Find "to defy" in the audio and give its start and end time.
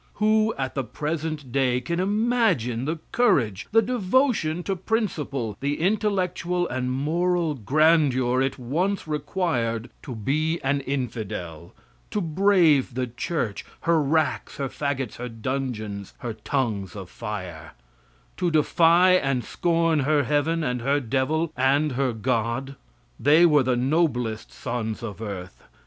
18.37-19.11